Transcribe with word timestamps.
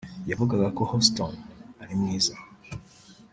“yavugaga 0.29 0.67
ko 0.75 0.81
Houston 0.89 1.33
ari 1.81 1.93
mwiza 1.99 2.33